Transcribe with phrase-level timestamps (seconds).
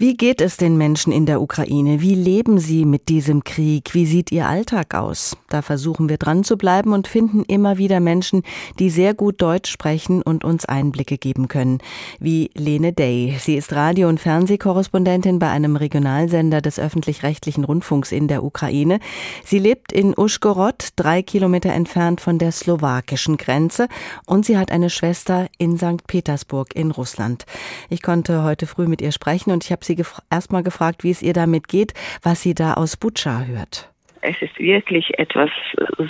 [0.00, 2.00] Wie geht es den Menschen in der Ukraine?
[2.00, 3.94] Wie leben sie mit diesem Krieg?
[3.94, 5.36] Wie sieht ihr Alltag aus?
[5.48, 8.44] Da versuchen wir dran zu bleiben und finden immer wieder Menschen,
[8.78, 11.78] die sehr gut Deutsch sprechen und uns Einblicke geben können.
[12.20, 13.38] Wie Lene Day.
[13.40, 19.00] Sie ist Radio- und Fernsehkorrespondentin bei einem Regionalsender des öffentlich-rechtlichen Rundfunks in der Ukraine.
[19.44, 23.88] Sie lebt in Uschgorod, drei Kilometer entfernt von der slowakischen Grenze
[24.26, 26.06] und sie hat eine Schwester in St.
[26.06, 27.46] Petersburg in Russland.
[27.88, 31.10] Ich konnte heute früh mit ihr sprechen und ich habe sie gef erstmal gefragt, wie
[31.10, 31.92] es ihr damit geht,
[32.22, 33.90] was sie da aus Butscha hört.
[34.20, 35.50] Es ist wirklich etwas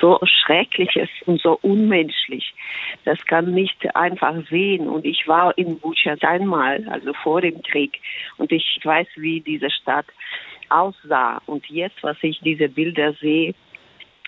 [0.00, 2.54] so Schreckliches und so unmenschlich.
[3.04, 4.88] Das kann nicht einfach sehen.
[4.88, 7.98] Und ich war in Butscha einmal, also vor dem Krieg.
[8.36, 10.06] Und ich weiß, wie diese Stadt
[10.68, 11.40] aussah.
[11.46, 13.54] Und jetzt, was ich diese Bilder sehe,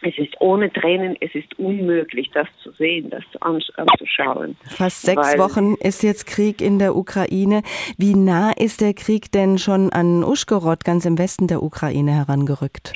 [0.02, 4.56] es ist ohne Tränen, es ist unmöglich, das zu sehen, das anzuschauen.
[4.64, 7.62] Fast sechs Wochen ist jetzt Krieg in der Ukraine.
[7.96, 12.92] Wie nah ist der Krieg denn schon an Uschgorod, ganz im Westen der Ukraine, herangerückt?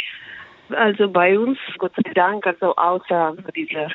[0.71, 3.91] Also bei uns, Gott sei Dank, also außer dieser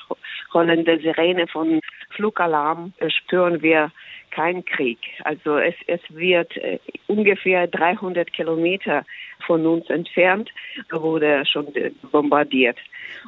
[0.53, 1.79] rollende Sirene von
[2.11, 3.91] Flugalarm, spüren wir
[4.31, 4.99] keinen Krieg.
[5.23, 9.05] Also es, es wird äh, ungefähr 300 Kilometer
[9.45, 10.49] von uns entfernt,
[10.89, 11.67] wurde schon
[12.11, 12.77] bombardiert.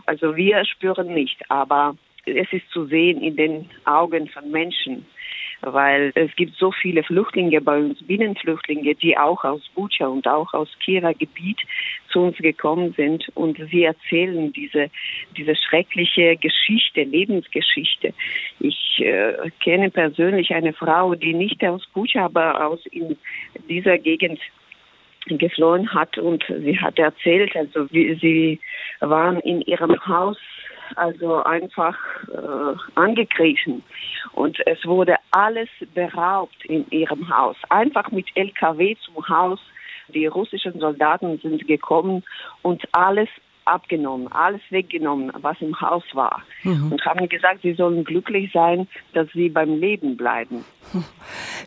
[0.05, 5.05] Also wir spüren nicht, aber es ist zu sehen in den Augen von Menschen,
[5.61, 10.53] weil es gibt so viele Flüchtlinge bei uns, Binnenflüchtlinge, die auch aus Bucha und auch
[10.53, 11.59] aus Kiewer Gebiet
[12.11, 14.89] zu uns gekommen sind und sie erzählen diese,
[15.37, 18.13] diese schreckliche Geschichte, Lebensgeschichte.
[18.59, 23.17] Ich äh, kenne persönlich eine Frau, die nicht aus Bucha, aber aus in
[23.67, 24.39] dieser Gegend
[25.27, 28.59] geflohen hat und sie hat erzählt, also wie sie
[28.99, 30.37] waren in ihrem Haus
[30.95, 33.83] also einfach äh, angegriffen
[34.33, 39.59] und es wurde alles beraubt in ihrem Haus, einfach mit LKW zum Haus.
[40.09, 42.23] Die russischen Soldaten sind gekommen
[42.63, 43.29] und alles
[43.69, 46.43] abgenommen, alles weggenommen, was im Haus war.
[46.63, 46.91] Mhm.
[46.91, 50.65] Und haben gesagt, sie sollen glücklich sein, dass sie beim Leben bleiben.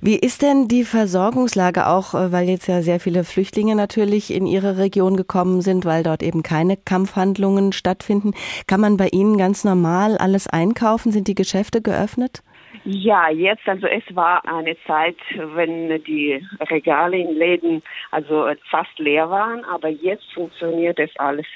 [0.01, 4.47] Wie ist denn die Versorgungslage auch, äh, weil jetzt ja sehr viele Flüchtlinge natürlich in
[4.47, 8.33] ihre Region gekommen sind, weil dort eben keine Kampfhandlungen stattfinden?
[8.67, 11.13] Kann man bei Ihnen ganz normal alles einkaufen?
[11.13, 12.43] Sind die Geschäfte geöffnet?
[12.85, 19.31] Ja, jetzt, also es war eine Zeit, wenn die Regale in Läden also fast leer
[19.31, 21.47] waren, aber jetzt funktioniert es alles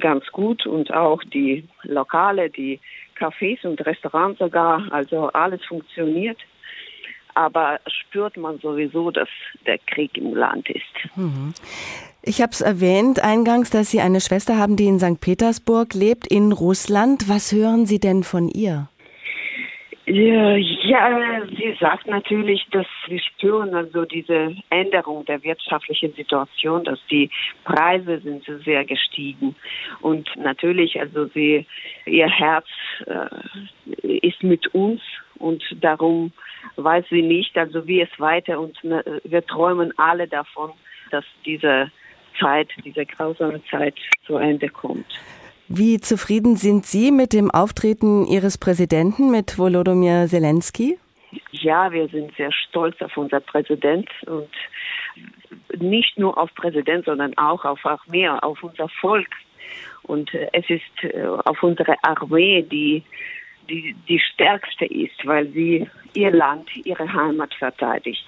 [0.00, 2.80] ganz gut und auch die Lokale, die
[3.18, 6.38] Cafés und Restaurants sogar, also alles funktioniert.
[7.34, 9.28] Aber spürt man sowieso, dass
[9.66, 11.16] der Krieg im Land ist.
[11.16, 11.52] Mhm.
[12.22, 15.20] Ich habe es erwähnt eingangs, dass Sie eine Schwester haben, die in St.
[15.20, 17.28] Petersburg lebt, in Russland.
[17.28, 18.88] Was hören Sie denn von ihr?
[20.08, 20.56] Ja,
[21.48, 27.28] sie sagt natürlich, dass wir spüren also diese Änderung der wirtschaftlichen Situation, dass die
[27.64, 29.56] Preise sind sehr gestiegen
[30.02, 31.66] und natürlich also sie
[32.04, 32.66] ihr Herz
[33.06, 35.00] äh, ist mit uns
[35.40, 36.30] und darum
[36.76, 40.70] weiß sie nicht also wie es weiter und ne, wir träumen alle davon,
[41.10, 41.90] dass diese
[42.38, 45.20] Zeit, diese grausame Zeit zu Ende kommt.
[45.68, 50.96] Wie zufrieden sind Sie mit dem Auftreten Ihres Präsidenten, mit Volodymyr Zelensky?
[51.50, 54.48] Ja, wir sind sehr stolz auf unser Präsident und
[55.76, 59.28] nicht nur auf Präsident, sondern auch auf Armee, auf unser Volk.
[60.04, 63.02] Und äh, es ist äh, auf unsere Armee, die,
[63.68, 68.24] die die stärkste ist, weil sie ihr Land, ihre Heimat verteidigt.